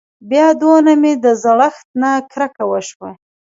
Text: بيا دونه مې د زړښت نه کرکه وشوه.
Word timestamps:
بيا 0.29 0.47
دونه 0.61 0.91
مې 1.01 1.13
د 1.23 1.25
زړښت 1.43 1.87
نه 2.01 2.11
کرکه 2.31 2.63
وشوه. 2.71 3.09